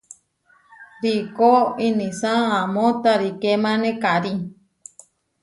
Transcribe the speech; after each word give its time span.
Riikó 1.01 1.51
inísa 1.87 2.31
amó 2.61 2.85
tarikémane 3.03 3.91
karí. 4.03 4.33